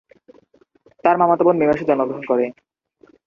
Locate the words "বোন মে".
1.45-1.69